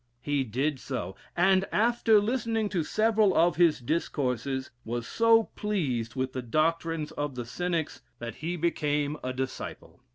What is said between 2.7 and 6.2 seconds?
several of his discourses, was so pleased